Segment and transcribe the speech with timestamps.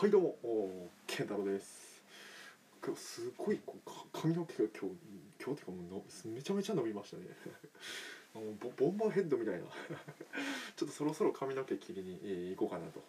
[0.00, 2.00] はいどうもお健太郎です。
[2.86, 4.94] 今日すごいこうか髪の毛が今日
[5.44, 7.24] 今日っていうかもうのめちゃめちゃ伸びましたね。
[8.36, 9.66] あのボボンバーヘッドみたいな。
[10.76, 13.02] ちょっとそろそろ髪の毛切りに、えー行こうかなと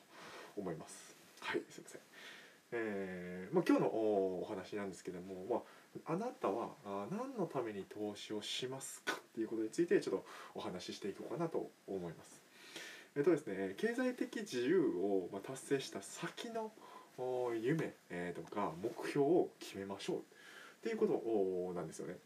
[0.57, 1.16] 思います。
[1.41, 2.02] はいすいません。
[2.71, 5.62] えーまあ、今日のおお話なんですけども、ま
[6.08, 10.26] あ、あなたはあ何のために投資をしますかっていうことについてちょっと
[10.56, 12.50] お話ししていこうかなと思います。
[13.16, 16.71] えっとですね、経済的自由をまあ達成した先の
[17.18, 20.18] 夢、えーとか目標を決めましょう。
[20.20, 20.22] っ
[20.81, 22.18] ていうことなんですよね。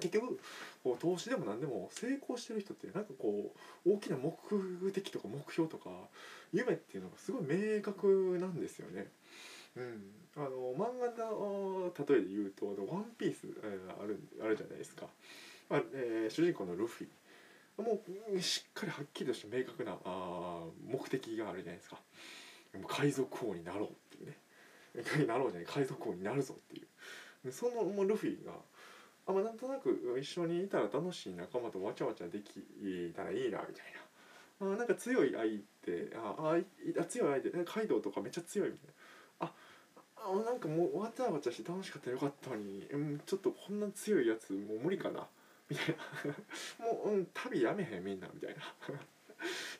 [0.00, 0.40] 結局
[0.82, 3.52] こう投資でも何でも成功してる人ってなんかこ
[3.86, 4.32] う大きな目
[4.90, 5.90] 的とか目標とか
[6.52, 9.06] 夢っていうのがすごい明確なんですよね。
[9.76, 10.02] うん、
[10.36, 15.06] あの漫画の例えで言うと「ワンピース、えーあるあるじゃないですか、
[15.70, 17.82] あえー主人公のルフィ。
[17.82, 18.02] も
[18.34, 21.98] うしっかりはっきりとした明確なあ目的があるじゃないですか。
[22.88, 24.36] 海賊王になろうっていうね。
[25.18, 26.84] に なろうじゃない海賊王になるぞってい
[27.44, 27.52] う。
[27.52, 28.52] そのもうルフィが
[29.26, 32.60] あ、まあ、なんとなく一緒にいたら楽しい仲間とわちゃわちゃでき
[33.14, 33.92] たらいいなみたい
[34.60, 34.74] な。
[34.74, 36.56] あなんか強い相手ああ
[37.00, 38.86] あ強い相手カイドウとかめっちゃ強いみたい
[39.40, 39.46] な。
[39.46, 39.52] あ
[40.24, 45.26] あなんかもうわちゃわちゃして楽しかったらよかったのに、うん、ちょっとこんな強いやつもう無理かな
[45.68, 45.96] みたい
[46.78, 46.86] な。
[46.86, 48.62] もう、うん、旅やめへんみんなみたいな。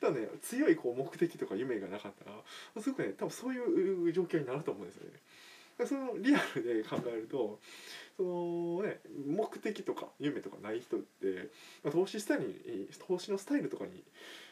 [0.01, 5.19] だね強いこう目的とか夢がなかったらすごくね多分そういう状況になると思うんですよね。
[5.87, 7.59] そのリアルで考えると
[8.15, 11.49] そのね目的とか夢とかない人って、
[11.83, 14.03] まあ、投資スタイル投資のスタイルとかに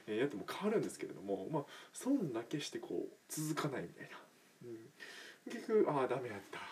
[0.08, 4.18] えーやっても変わるんですけれどもまあ損だけしてこう続かないみたいな、
[4.66, 6.68] うん、結局ああダメやったって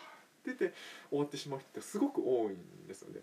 [0.45, 0.73] 言って
[1.09, 3.21] 終わってしまう人ってすごく多いんですよね。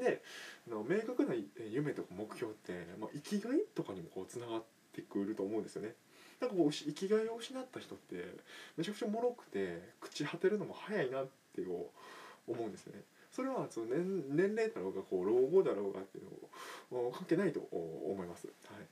[0.00, 0.22] で
[0.66, 1.34] あの明確な
[1.70, 5.94] 夢とか目標って、まあ、生きがいとかにもこうつながってくると思うんですよね。
[6.40, 8.34] なんかこう生きがいを失った人って
[8.76, 11.90] めちゃくちゃ脆くて朽ち果てるのも早いなってこ
[12.48, 13.02] う思うんですよね。
[13.30, 18.46] それはその年年齢だろうがこう老後だろうがっていうのを関係ないと思います。
[18.46, 18.86] はい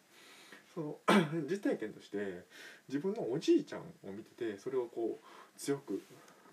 [0.75, 0.97] その
[1.49, 2.45] 実体験として
[2.89, 6.03] 自分のおじいちゃんを見ててそれをこう強く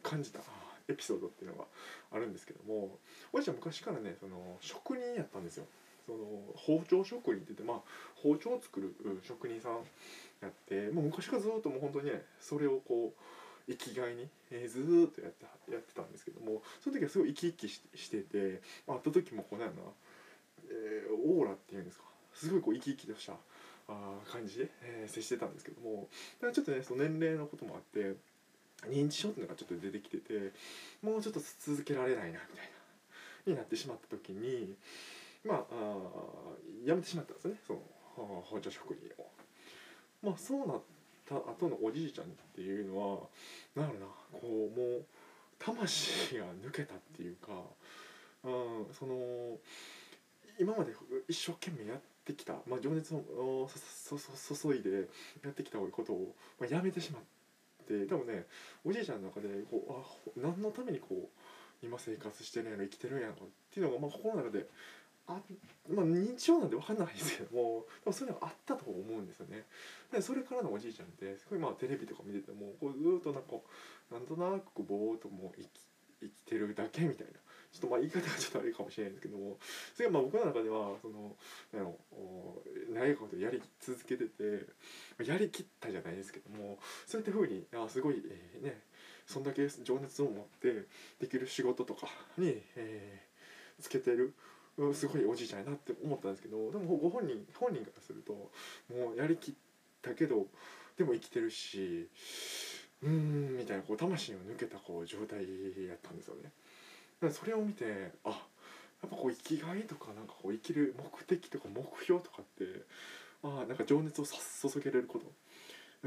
[0.04, 0.40] 感じた
[0.88, 1.66] エピソードっていうのが
[2.12, 2.98] あるんですけども
[3.32, 5.66] おじいちゃん昔からねその職人やったんですよ。
[6.10, 6.26] その
[6.56, 7.82] 包丁職人って言ってまあ
[8.16, 9.86] 包丁を作る職人さん
[10.42, 19.92] やってもう昔からずっともう本当にねそれをこう生きがいに、えーずーっとやってやってたんですけどもその時はすごい生き生きししてて会った時もこうなんやろな、
[20.72, 23.34] えーオーラっていうんですかすごいこう生き生きとした
[23.88, 26.08] あ感じで、えー接してたんですけども
[26.42, 28.16] ちょっとねその年齢のこともあって
[28.90, 30.52] 認知症っていうのがちょっと出てきてて
[31.04, 32.66] もうちょっと続けられないなみたい
[33.46, 34.74] なになってしまった時に
[35.46, 35.98] まああ
[36.86, 37.80] 辞めてしまったんですねその
[38.18, 39.28] あー包丁職人を。
[40.22, 40.82] まあそうなっ
[41.28, 43.18] た後のおじいちゃんっていうのは
[43.76, 45.06] なんだろなこうもう
[45.60, 47.52] 魂が抜けたっていうか、
[48.44, 49.58] うん、その
[50.60, 50.94] 今まで
[51.28, 53.20] 一生懸命やってきた、まあ、情熱を
[53.64, 55.08] おそそそ注いで
[55.44, 57.22] やってきたことを、まあ、やめてしまっ
[57.88, 58.46] て多分ね
[58.84, 60.04] おじいちゃんの中でこ
[60.36, 63.36] うあ何のためにこう今生活してるんやろ生きてるんやろっ
[63.74, 64.66] ていうのが、まあ、心の中で
[65.30, 65.40] あ
[65.88, 69.66] まあ認知症なんで分かんないですけどもでもそういうのがあったと思うんですよね。
[70.12, 73.56] でそれからのおじいちゃんってすごいまあテレビとか見ててもこうずっとなんか
[74.12, 75.70] なんとなくこうぼーっともう生き
[76.22, 77.34] 生きてるだけみたいな。
[77.72, 79.60] ちょっとまあ言い方がちょっとあれかもしれないですけども
[79.94, 81.36] それがまあ僕の中ではその
[81.72, 84.66] なんお長いことやり続けてて
[85.24, 88.82] やりきったじゃないですけどもそういったふうにあすごい、えーね
[89.28, 90.88] そんだけ情熱を持って
[91.20, 92.08] できる仕事とか
[92.40, 93.30] に、えー
[93.80, 94.34] つけてる
[94.94, 99.54] すごいおじいちゃんやなって思ったんですけどでもご本人本人からするともうやりきっ
[100.02, 100.48] たけど
[100.98, 102.08] でも生きてるし
[103.02, 105.42] うーんみたいなこう魂を抜けたこう状態
[105.88, 106.44] やったんですよね。
[106.44, 106.52] だか
[107.28, 112.84] らそれを見てあやっぱこう生きがいとかなんかこう生きる目的とか目標とかって
[113.44, 115.26] あなんか情熱をさ注げれること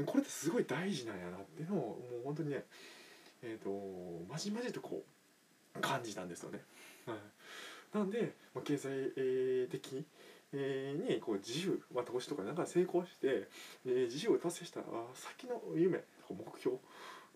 [0.05, 2.63] これってすごい大事なんやなっていうのをもう本当にね
[3.43, 3.69] えっ、と
[4.31, 5.03] まじまじとこ
[5.75, 6.61] う感じたんですよね。
[7.05, 7.17] はい
[7.93, 10.05] なんで、まあ、経済えー的、
[10.53, 13.47] えにこう自由、まあ、投資とかなんか成功して、
[13.85, 16.79] えー自由を達成したあ先の夢とか目標っ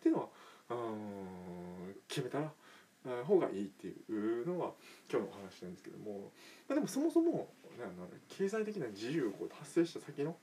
[0.02, 0.28] ていうのは
[0.70, 2.52] うん決めたら
[3.26, 4.72] 方がいいっていうのが
[5.10, 6.32] 今日のお話なんですけども、
[6.68, 7.48] まあ、でもそもそも
[7.80, 10.36] なんだろうな経済的な自由をこう達成した先の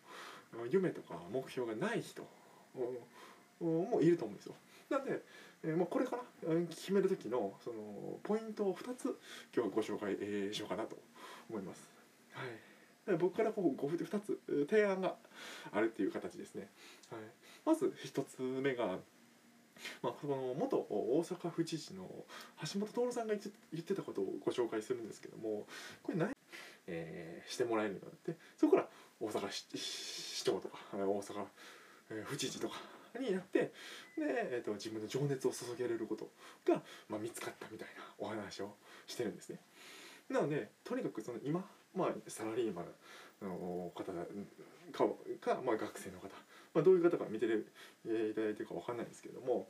[0.70, 2.22] 夢とか目標がない人
[3.60, 4.54] もいると思うんですよ。
[4.90, 5.22] なんで、
[5.64, 6.22] えーもうこれから
[6.52, 9.18] うん決める時のそのポイントを2つ
[9.54, 10.96] 今日はご紹介、えーしようかなと
[11.48, 11.88] 思います。
[12.32, 13.10] はい。
[13.10, 15.16] で僕からこうご2つえー提案が
[15.72, 16.68] あるっていう形ですね。
[17.10, 17.20] はい、
[17.64, 18.98] まず1つ目が
[20.02, 22.08] まあ、この元大阪府知事の
[22.72, 25.66] 橋本徹さんが言ってたことをご紹介するんですけども
[26.02, 26.30] これ何、
[26.86, 28.40] えー、してもらえるようになって。
[28.56, 28.88] そこから
[29.20, 31.44] 大阪市長とか大阪、
[32.10, 32.76] えー、府知事とか
[33.18, 33.72] になってで、
[34.18, 36.28] えーと、自分の情熱を注げれること
[36.70, 38.74] が、まあ、見つかったみたいなお話を
[39.06, 39.58] してるんですね。
[40.28, 41.64] なのでとにかくその今、
[41.94, 44.04] まあ、サラリーマンの方
[44.92, 45.04] か
[45.40, 46.28] か、まあ、学生の方
[46.74, 47.68] まあ、どういう方が見てる、
[48.06, 49.68] えいただいてるか分かんないんですけども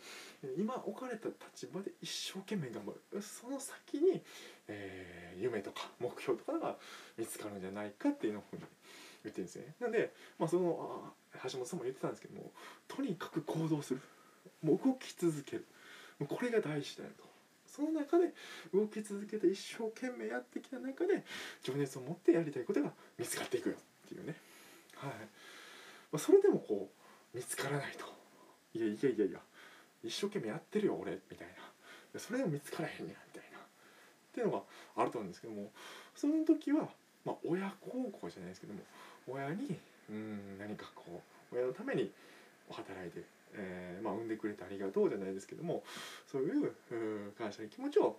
[0.56, 4.22] 今置かれた立場で一生懸命頑張るその先に、
[4.66, 6.76] えー、夢とか目標とかが
[7.18, 8.62] 見つかるんじゃないかっていうのをふうに
[9.24, 9.74] 言ってるんですね。
[9.80, 11.12] なんで、まあ、その
[11.44, 12.52] 橋本さんも言ってたんですけども
[12.88, 14.00] とにかく行動する。
[14.62, 15.66] もう動き続ける。
[16.18, 17.24] もうこれが大事だよと。
[17.66, 18.32] その中で
[18.72, 21.24] 動き続けて一生懸命やってきた中で
[21.62, 24.36] 情熱を持ってやりたいことが見つかっていくよっていうね。
[24.96, 25.10] はい。
[25.10, 25.16] ま
[26.16, 26.88] あ、それでもこ
[27.34, 28.06] う見つからないと。
[28.78, 29.40] いやいやいやいや。
[30.04, 31.18] 一生懸命やってるよ俺。
[31.30, 31.48] みたい
[32.14, 32.20] な。
[32.20, 33.58] それでも見つからへんねやみたいな。
[33.58, 33.60] っ
[34.34, 34.62] ていうのが
[34.96, 35.70] あると思うんですけども
[36.16, 36.88] その時は、
[37.24, 37.90] まあ、親孝
[38.20, 38.80] 行じゃないですけども
[39.26, 39.76] 親に
[40.10, 41.22] うん何かこ
[41.52, 42.10] う親のために
[42.70, 43.24] 働いて、
[43.54, 45.82] えーまあ、産んでくれてありがとうじゃないですけども
[46.30, 48.16] そういうう感謝の気持ちを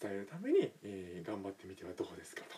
[0.00, 2.56] 伝えるために、えー、頑張ってみてはどうですかと。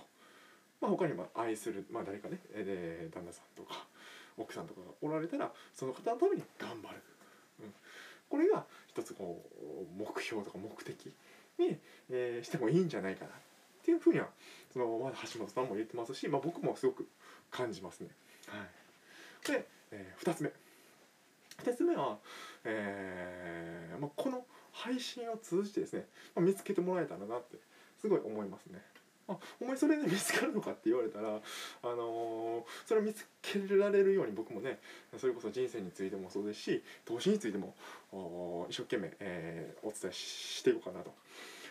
[0.80, 3.86] まあ、他にも愛する、まあ、誰かね、えー、旦那さんとか、
[4.36, 7.02] 奥さんとかがおられたらその方のために頑張る、
[7.60, 7.72] うん、
[8.28, 11.06] これが一つこう目標とか目的
[11.58, 11.78] に、
[12.10, 13.30] えー、してもいいんじゃないかな。
[13.86, 14.26] っていうふうには
[14.72, 17.06] そのまだ橋本さんも言ってますし、まあ、僕もすごく
[17.52, 18.08] 感じますね。
[18.48, 20.50] はい、で、えー、2つ目
[21.62, 22.18] 2つ目は、
[22.64, 27.58] えーまあ、この配信を通じてですね、まあ、見つけてもらえたらなって
[28.00, 28.80] すごい思いますね。
[29.28, 34.80] あお前それで見つかるのかって言われたら、あのー、それを見つけられるように僕もね
[35.16, 37.74] それこそ人生についてもそうですし投資についても
[38.68, 41.14] 一生懸命、えー、お伝えしていこうかなと、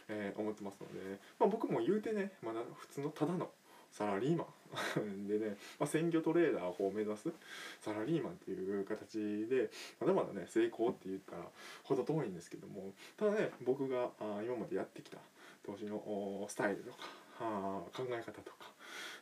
[0.07, 3.49] えー、思ってますので、まあ、僕も言うてねまだ普通のただの
[3.91, 4.47] サラリーマン。
[5.27, 7.31] でね、まあ、鮮魚トレーダーを目指す
[7.79, 9.69] サラリーマンっていう形で
[10.01, 11.49] まだまだね成功って言ったら
[11.83, 15.17] ほど遠いんですけどもただね僕があ今までやってきた
[15.63, 16.97] 投資のスタイルとか
[17.39, 18.73] あ考え方とか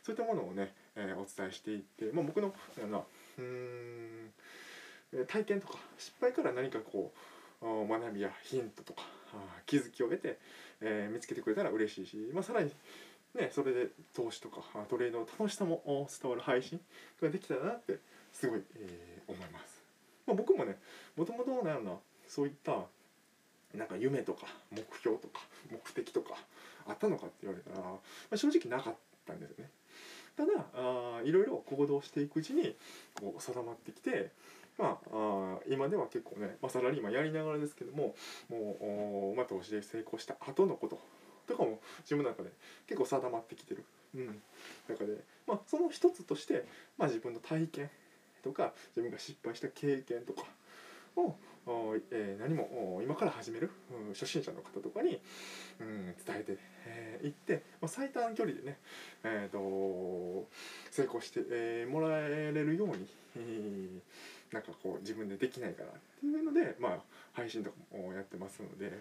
[0.02, 2.52] そういったものをね、えー、お伝えしていって、まあ、僕の
[2.90, 3.04] な
[3.38, 4.32] うん
[5.28, 7.18] 体験とか失敗から何かこう
[7.64, 9.02] 学びやヒントとか
[9.66, 10.38] 気づきを得て、
[10.80, 12.70] えー、見つけてくれたら嬉しいし、まあ、さらに
[13.34, 15.82] ね、それで投資とかトレードの楽しさも
[16.22, 16.80] 伝わる配信
[17.20, 17.98] ができたらなって
[18.32, 19.82] すごい、えー、思います。
[20.26, 20.78] まあ、僕もね
[21.16, 21.90] もともとなんやろな
[22.28, 22.76] そういった
[23.74, 25.40] なんか夢とか目標とか
[25.70, 26.36] 目的とか
[26.86, 27.98] あったのかって言われたら、ま
[28.30, 28.94] あ、正直なかっ
[29.26, 29.70] たんですよね。
[30.36, 32.76] ただあいろいろ行動していくうちに
[33.14, 34.30] こう定まってきて、
[34.78, 38.14] まあ、あ今では結構ね、まあ、サラリーマンやりながらですけども
[38.48, 40.98] もう、まあ、投資で成功した後のこと
[41.46, 42.50] とかも自分の中で
[42.86, 43.84] 結構定まってきてる、
[44.14, 44.42] うん、
[44.88, 46.64] 中で、まあ、その一つとして、
[46.98, 47.90] まあ、自分の体験
[48.42, 50.42] とか自分が失敗した経験とか
[51.16, 51.36] を
[52.10, 55.18] えー、何も今から始める、うん、初心者の方とかに、
[55.80, 56.56] うん、伝えてい、
[56.86, 58.76] えー、って、まあ、最短距離でね、
[59.22, 60.46] えーと、
[60.90, 64.00] 成功して、えー、もらえるように、えー、
[64.54, 66.98] なんかこう自分でできないかなっていうので、まあ、
[67.32, 69.00] 配信とかもやってますので、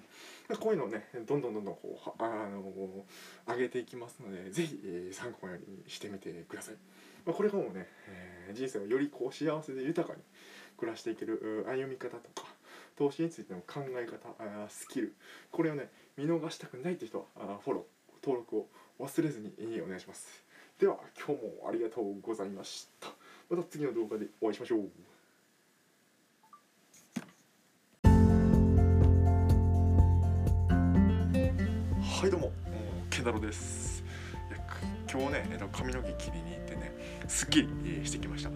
[0.50, 2.64] ま、こういうのをねどんどんどんどんこうあの
[3.48, 6.76] 上げていきますので是非、参考にしてみてください。
[7.24, 10.22] ま、これからもね、えー、人生をよりこう幸せで豊かに
[10.76, 12.48] 暮らしていける歩み方とか
[12.98, 15.14] 投資についての考え方あスキル
[15.52, 18.68] これをね見逃したくないという人はあフォロー登録を
[19.00, 20.44] 忘れずにお願いします。
[20.80, 23.10] では今日もありがとうございました。
[23.50, 25.13] また次の動画でお会いしましょう。
[32.24, 32.54] はいどうも。
[33.10, 34.02] ケンタロウです。
[35.12, 36.96] 今日ね髪の毛切りに行ってね
[37.28, 37.68] すっきり
[38.06, 38.50] してきました。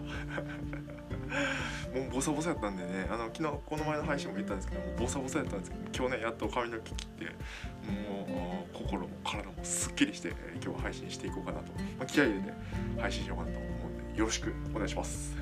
[1.94, 12.52] もうボサボサやったんでねあの昨日この前の配信も言ったんですけどもボサボサやったんですけど今日ねやっと髪の毛切ってもう心も体もすっきりして今日は配信していこうかなと、まあ、気合い入れて
[12.98, 15.36] 配信しようかなと思うんでよろしくお願いします。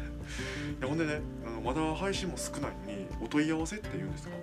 [0.81, 4.35] いやほんでねあのまだ配信も少ないのにお問い合わせっていうんですか、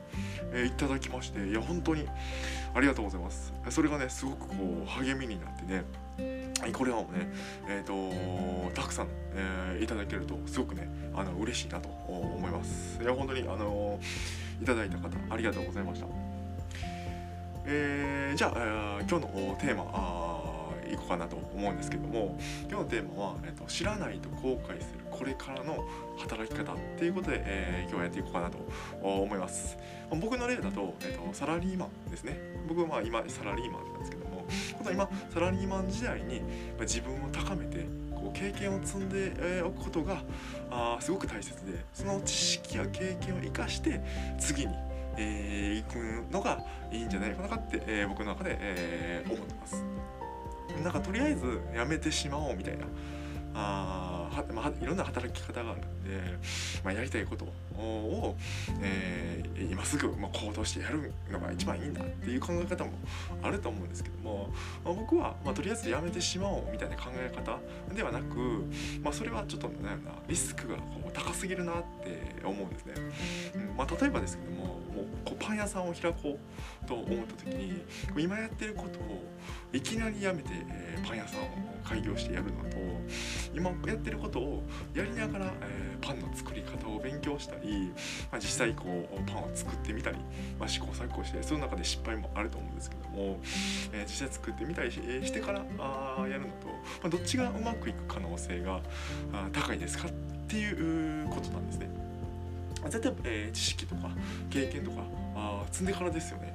[0.54, 2.08] えー、いただきましていや本当に
[2.74, 3.54] ありがとうございます。
[3.70, 5.84] それがねすごくこう励みになってね
[6.72, 7.30] これはもうね、
[7.68, 13.02] えーと、たくさん、えー、いただけるとすごくねあの嬉しいなと思います。
[13.02, 14.00] いや本当にあの
[14.62, 16.08] いただいた方ありがとうございました。
[17.66, 20.33] えー、じゃあ、えー、今日のテーマあ
[20.94, 22.38] いこうかなと思うんですけども
[22.70, 25.86] 今日のテーマは、えーと、知らないと後悔するこれからの
[26.18, 28.58] 働き方っていうことで、えー、今日はやっていこうかなと
[29.02, 29.78] 思います
[30.10, 34.46] 僕の例だと,、えーと、サラリーマンですね僕はまあ今サラリーマンなんですけども
[34.92, 36.42] 今サラリーマン時代に
[36.80, 40.24] 自分を高めてこう経験を積んでおくことが
[40.70, 44.02] あすごく大切でその知識や経験を生かして
[44.40, 44.74] 次に
[45.18, 46.60] えー、行くのが
[46.92, 49.84] いいんじゃないかなって、えー、僕の中で、えー、思ってます。
[50.82, 50.94] なん。
[50.94, 52.86] かとりあえずやめてしまおうみたいな。
[53.56, 56.20] あは、まあ、いろんな働き方があるんで、
[56.84, 57.46] まあ、やりたいこと
[57.80, 58.36] を、
[58.82, 62.92] えー、今すぐ、まあ、行動してやるのが一番いいんだっていう考え方も
[63.42, 64.50] あると思うんですけども、
[64.84, 67.60] まあ、僕は、まあ、とりあえずやめてしまおうみたいな考え方
[67.94, 68.66] ではなく、
[69.02, 72.94] まあ、それはちょっとなんなリスクがこう高すぎるなって思うんですね。
[73.78, 76.38] まあ、例えばですけどももうパン屋さんを開こ
[76.84, 77.82] うと思った時に
[78.18, 79.24] 今やってることを
[79.74, 81.44] いきなりやめて、え、パン屋さんを
[81.84, 82.78] 開業してやるのと
[83.54, 87.92] 今やってることをやりながら、え、パンの作り方を勉強したり、
[88.32, 90.18] まあ、実際こうパンを作ってみたり、
[90.60, 93.40] ま、試行錯誤してその中で失敗もあると思うんですけども、
[93.94, 96.54] え、実際作ってみたりしてからあやるのと、
[97.02, 98.82] ま、どっちがうまくいく可能性が
[99.52, 100.12] 高いですかっ
[100.48, 102.13] ていうことなんですね。
[102.90, 104.10] 絶対、えー、知識とか
[104.50, 105.04] 経験とか
[105.36, 106.54] あ積んでからですよね。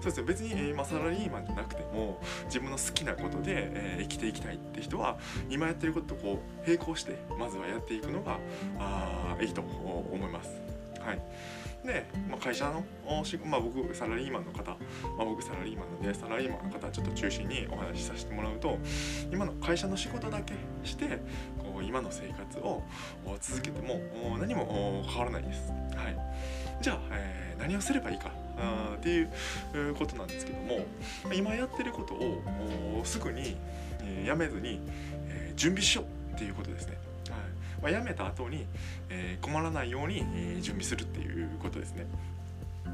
[0.00, 5.16] そうですね別に、えー、サラリーマンじゃなくても自分の好きなことで、えー、生きていきたいって人は
[5.48, 8.38] 今やってることとこう並行してまずはやっていくのが
[8.78, 10.60] あいいと思います。
[11.00, 11.22] はい
[11.84, 12.84] で、まあ、会社の
[13.44, 14.76] まあ、僕サラリーマンの方、ま
[15.22, 18.78] あ、僕サラリーマンなのでサラリーマンの方ちょっと中心にお話しさせてもらうと
[19.30, 21.20] 今の会社の仕事だけして
[21.58, 22.82] こう今の生活を
[23.40, 24.00] 続けても
[24.38, 25.72] 何も変わらないです。
[25.96, 26.16] はい、
[26.80, 28.30] じゃあ、えー、何をすればいいか
[28.96, 29.30] っていう
[29.98, 30.80] ことなんですけども
[31.34, 33.56] 今やってることをすぐに、
[34.02, 34.80] えー、やめずに、
[35.56, 36.96] 準備しようっていうことですね。
[37.82, 38.66] まあ、やめた後に、
[39.10, 42.06] えー、困らないように、え、準備するっていうことですね。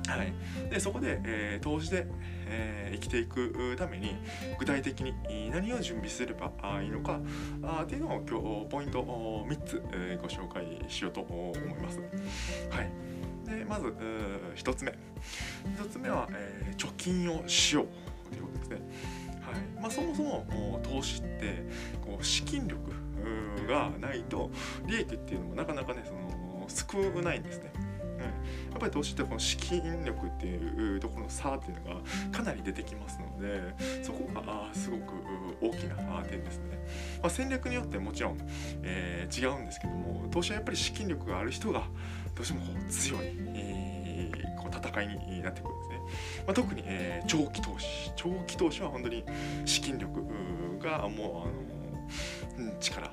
[0.06, 0.32] はい、
[0.70, 2.06] でそこで、えー、投資で、
[2.46, 4.16] えー、生きていくために
[4.58, 7.20] 具体的に何を準備すればいいのか
[7.62, 12.00] あっていうのを今日ポイント3つ、えー、ご紹介しようと思います。
[12.70, 12.90] はい
[13.44, 13.86] でまず
[14.56, 14.96] 1つ目1
[15.90, 18.80] つ目は、え、貯金をしようということですね。
[19.48, 19.80] はい。
[19.80, 21.64] まあ、そもそも投資って
[22.04, 22.80] こう資金力
[23.66, 24.50] がないと
[24.86, 27.72] 利益っていうのもなかなかねその少ないんですね。
[28.70, 32.00] やっぱり投資ってこの資金力っていうところの差っていうのが
[32.32, 35.12] かなり出てきますのでそこがすごく
[35.60, 36.78] 大きな点ですね、
[37.20, 38.38] まあ、戦略によってもちろん、
[38.82, 41.84] えー、違うんですけども投資はやっぱり資金力がある人が
[42.34, 43.20] どうしてもこう強い、
[43.54, 43.77] えー、
[44.58, 46.00] こう戦いになってくるんですね、
[46.46, 48.12] まあ、特に、えー、長期投資。
[48.16, 49.24] 長期投資は本当に
[49.64, 50.22] 資金力
[50.78, 53.08] がもうあの力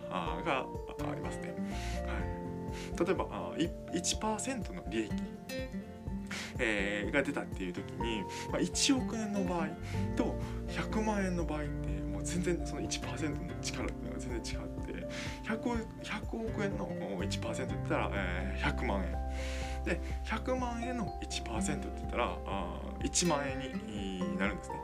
[0.45, 0.65] が
[1.11, 1.53] ありますね、
[2.05, 3.25] はい、例えば
[3.57, 5.11] 1%の利益
[6.57, 9.67] えー、が出たっていう時に、まあ、1億円の場合
[10.15, 10.35] と
[10.69, 11.69] 100万円の場合って
[12.01, 15.07] もう全然その1%の力っていうのが全然違って
[15.43, 19.15] 100, 100億円の1%って言ったら、えー、100万円
[19.85, 24.75] で100万円の1%って言ったらあ1万円になるんですね。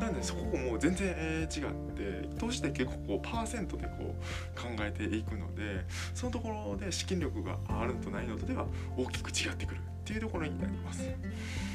[0.00, 1.08] なのでそこもう全然、
[1.42, 8.66] 違って投資って結構こうパーセントでこう考えていくのでそのところで資金力があるのとないのとでは
[8.96, 11.02] 大きく違ってくるっていうところになります。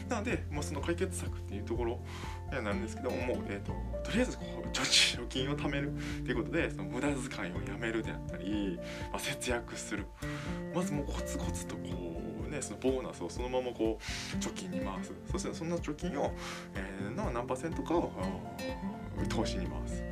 [0.09, 1.99] なので、まあ、その解決策っていうところ
[2.51, 8.79] なんですけどもう、えーと、とりあえずこう貯金を貯めるっていうことでその無駄遣いをやめるであったり、
[9.11, 10.05] まあ、節約する。
[10.73, 11.81] まずもうコツコツとこ
[12.19, 16.31] うねそのボーナスをそのままこう貯金に回すそしてそんな貯金を、
[16.75, 18.11] えー、の何パーセントかを
[19.29, 20.03] 投資に回す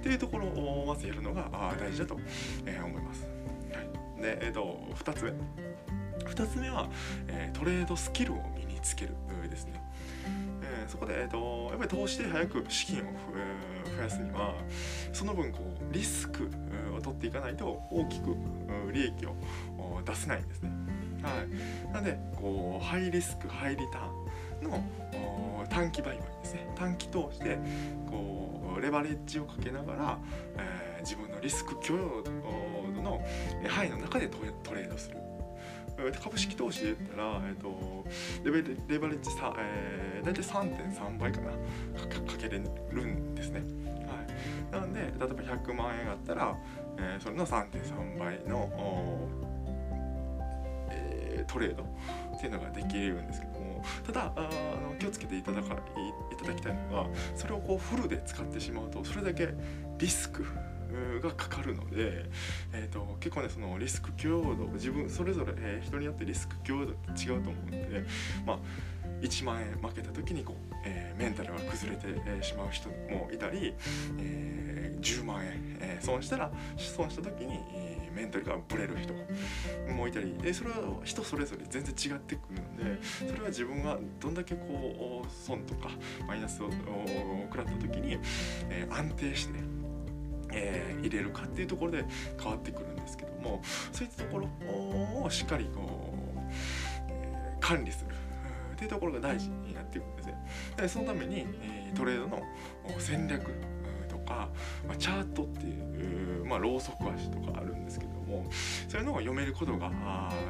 [0.00, 2.18] っていうところをまずやるのが大事だと、
[2.64, 3.26] えー、思います。
[3.72, 3.82] は
[4.18, 4.60] い、で、えーと、
[4.94, 5.32] と2つ目
[6.24, 6.88] 2つ目は、
[7.28, 9.14] えー、トレードスキルを身につける
[9.48, 9.82] ですね。
[10.62, 13.02] えー、そこで、えーと、やっぱり投資で早く資金を
[13.96, 14.54] 増やすには
[15.12, 16.50] その分こうリスク
[16.96, 18.36] を取っていかないと大きく
[18.92, 19.34] 利益を
[20.04, 20.87] 出せないんですね。
[21.28, 24.84] はい、なのでこうハイリスクハイリターンの
[25.68, 27.58] 短期売買ですね短期投資で
[28.10, 30.18] こうレバレッジをかけながら、
[30.56, 32.30] えー、自分のリスク許容度
[33.02, 33.20] の
[33.68, 34.38] 範囲の中でト
[34.74, 35.16] レードする。
[36.22, 38.04] 株式投資で言ったら、えーと、
[38.44, 41.56] レベレバレッジさ、えー、大体3.3倍かなか
[42.38, 43.62] けれるんですね。
[44.06, 46.56] はい、なので例えば100万円あったら、
[46.98, 48.70] えー、それの3.3倍の
[51.48, 59.48] トレードっていうのができるんですけどもただあの気をつけていただかいただきたいのがそれをこうフルで使ってしまうとそれだけ
[59.98, 60.44] リスク
[61.22, 62.30] がかかるので、
[62.72, 68.04] えーと、結構ねそのリスク許容度自分それぞれ、えー、人によってリスク許容度って違うと思うので
[68.46, 68.58] まあ
[69.20, 73.74] 1万円負けた時にこう、えー、メンタルが崩れて、しまう人もいたり、
[74.18, 79.14] えー、10万円、え、損したら損した時に、えー、メンタルがブレる人
[79.92, 85.90] もいたりでそれは人それぞれ全然違ってくるのでそれは自分がどんだけこう損とか
[86.26, 88.18] マイナスを食らった時に、
[88.70, 89.58] えー、安定して
[90.50, 92.04] えー、入れるかっていうところで
[92.38, 93.60] 変わってくるんですけども
[93.92, 94.48] そういったところ
[95.22, 96.40] をしっかりこう、
[97.10, 98.14] えー、管理する
[98.72, 100.34] っていうところが大事になっていくんですね。
[100.76, 102.42] でそのために、えー、トレードの
[102.98, 103.50] 戦略
[104.28, 104.48] か、
[104.86, 108.46] まあ、チャートっていう、まあ、ローソク足とかあるんですけども
[108.88, 109.90] そういうのを読めることが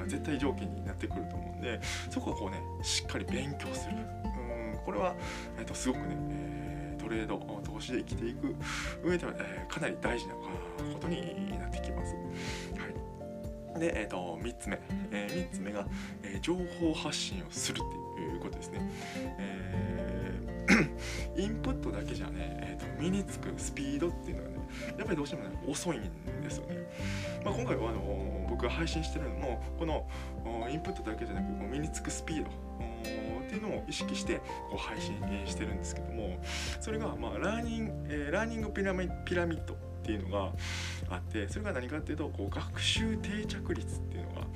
[0.07, 1.81] 絶対条件になってくると思うんで
[2.11, 3.97] そこはこうねしっかり勉強する。
[3.97, 4.49] うん
[4.89, 5.15] これは、
[5.59, 8.57] えーと、すごくね、えー、トレード投資で生きていく
[9.05, 10.41] 上では、えー、かなり大事なこ
[10.99, 12.15] とになってきます。
[12.15, 12.21] は
[12.89, 12.99] い
[13.79, 14.81] で、えーと、3つ目、
[15.13, 15.87] えー、3つ目が、
[16.23, 18.81] えー、情報発信をするっていうことですね。
[19.39, 20.18] えー、
[21.37, 22.33] インプットだけじゃね、
[22.63, 24.57] えーと、身につくスピードっていうのはね
[24.99, 26.03] やっぱりどうしてもね遅いん
[26.43, 26.77] ですよね。
[27.45, 30.07] まあ、今回はあの僕が配信してるのもこの
[30.69, 34.39] インプットだけじゃなく身につくスピードっていうのを意識して
[34.71, 36.39] こう配信してるんですけども
[36.81, 40.53] それが、まあ、ラーニング、えー、ラーニングピラミピラミッドっていうのが
[41.09, 44.47] あってそれが何かっていうとこう学習定着率っていうのが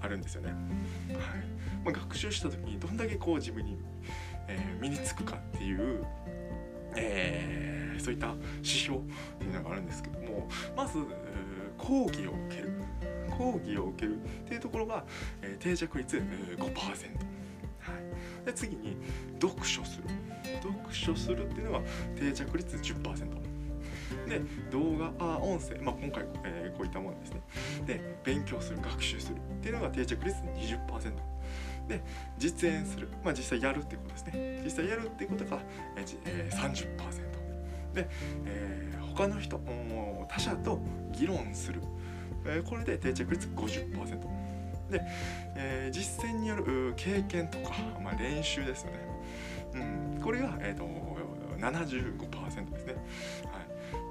[0.00, 0.48] あるんですよね。
[0.48, 3.76] はいまあ、学習した時にどんだけこう自分に、
[4.48, 6.04] えー、身につくかっていう、
[6.96, 9.02] えー、そういった指標っ
[9.38, 10.98] ていうのがあるんですけどもまず
[11.78, 12.72] 講義を受ける。
[13.38, 15.04] 講義を受けるっていうところが、
[15.40, 16.22] えー、定着率5%。
[18.44, 18.96] で次に
[19.40, 20.04] 読書する。
[20.62, 21.80] 読書するっていうのが
[22.16, 23.52] 定着率10%
[24.28, 27.40] で動画あ音声、まあ、今回、えー、こういったものですね。
[27.86, 31.12] で勉強する学習するっていうのが定着率20%
[31.88, 32.02] で
[32.38, 34.60] 実演する、まあ、実際やるっていうことですね。
[34.64, 35.60] 実際やるっていうことが、
[35.96, 37.32] えー、30%
[37.94, 38.08] で、
[38.46, 39.60] えー、他の人
[40.28, 40.80] 他者と
[41.12, 41.80] 議論する、
[42.46, 44.20] えー、これで定着率50%
[44.90, 45.00] で、
[45.56, 48.98] えー、実践による経験とか、まあ、練習ですよね、
[50.16, 50.84] うん、これが、えーと、
[51.58, 52.94] 75%ですね、
[53.46, 53.61] は、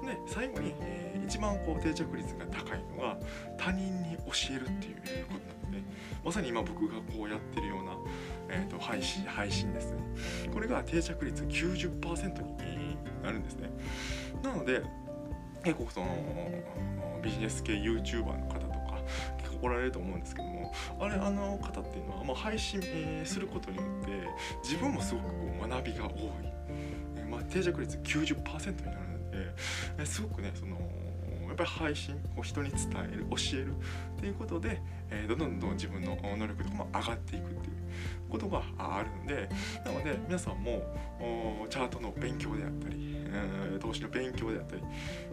[0.06, 3.16] で最後に、えー、一番こう定着率が高いのが
[3.56, 5.82] 他人に教えるっていうことなんで
[6.24, 7.96] まさに今僕がこうやってるような、
[8.48, 9.98] えーと、配信配信ですね。
[10.52, 13.70] これが定着率90%になるんですね。
[14.42, 14.82] なので
[15.64, 16.06] 結構その
[17.22, 19.00] ビジネス系 YouTuber の方とか
[19.38, 24.10] 結構おられると思うんですけどもあれあの方っていうのは、まあ、配信、えー、することによって
[24.64, 25.32] 自分もすごくこ
[25.64, 26.12] う学びが多い、
[27.16, 30.76] えー、まあ、定着率90%になるので、えー、すごくねその
[31.48, 32.80] やっぱり配信を人に伝
[33.12, 33.72] える教える
[34.16, 39.48] っていうことで、えー、どんどんどん自分の能力とかも上がっていくっていうことがあるんで
[39.84, 40.82] なので皆さんも
[41.68, 44.82] チャートの勉強であったり、えー、投資の勉強であったり、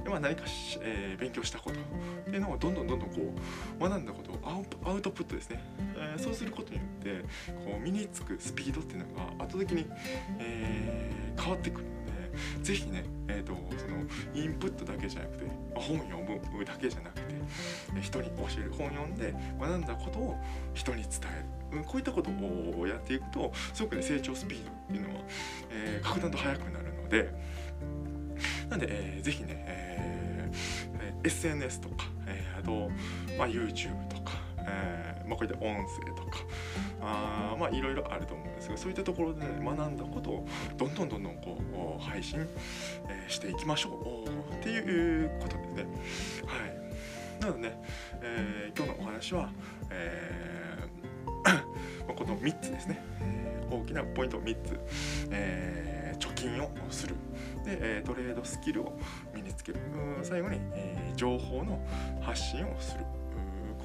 [0.06, 1.84] まあ、何かし、えー、勉強したことっ
[2.26, 3.34] ていうのをどんどんどんどんこ
[3.80, 4.40] う学んだことを
[4.86, 5.64] アウトプットですね、
[5.96, 7.26] えー、そうすることによって
[7.66, 9.86] こう身につくスピードっていうのが圧倒的に、
[10.40, 11.99] えー、変わってくる。
[12.63, 17.36] 是非ね、えーと、そのインプットだけじゃなくて本読むだけじゃなくて
[18.02, 20.38] 人に教える本読んで学んだことを
[20.73, 21.12] 人に伝
[21.71, 21.84] える。
[21.86, 25.21] こういったことをやっていくとすごくね成長スピードっていうのは、
[25.71, 27.32] えー、格段と速くなるので
[28.69, 32.89] なんで、えー、ぜひね、えー、SNS とか、えー、あと、
[33.38, 34.34] まあ、YouTube とか、
[34.67, 34.99] えー
[35.30, 36.39] まあ、こういった音声とか
[37.02, 42.48] あまあいろいろあると思うんですがそういったところで、学んだことをどんどんどんどんこう配信、
[43.08, 45.86] えー、していきましょうっていうことですね。
[46.46, 47.42] はい。
[47.42, 47.82] なのでね、
[48.22, 49.50] えー、今日のお話は、
[49.92, 53.02] えー、この3つですね、
[53.70, 54.80] 大きなポイント3つ、
[55.32, 57.15] えー、貯金をする。
[57.63, 58.98] でトレードスキルを
[59.36, 59.80] 身につける。
[60.24, 61.80] 最後に、えー、情報の
[62.22, 63.19] 発信をする。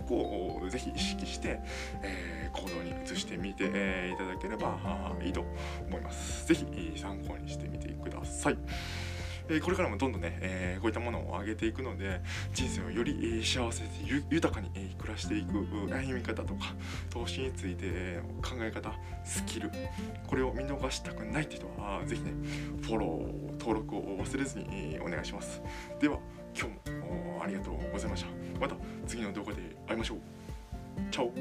[0.06, 1.60] ここをぜひ意識して、
[2.02, 4.78] えー、行動に移してみて、えー、いただければ
[5.22, 5.44] いいと
[5.86, 6.46] 思います。
[6.46, 8.58] ぜひ参考にしてみてください。
[9.48, 12.22] えこれからもどんどんね、えこういったものを上げていくので
[12.54, 13.90] 人生をより幸せで
[14.30, 15.52] 豊かに暮らしていく
[15.92, 16.74] 歩み方とか
[17.10, 19.70] 投資について考え方スキル
[20.26, 22.32] これを見逃したくないって人は是非ね
[22.82, 25.60] フォロー登録を忘れずにお願いします
[26.00, 26.18] では
[26.56, 28.28] 今日もありがとうございました。
[28.60, 30.18] また次の動画で会いましょう。
[31.10, 31.32] チャオ。